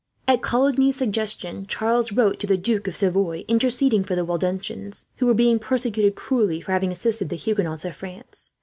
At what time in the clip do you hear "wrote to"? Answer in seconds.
2.11-2.47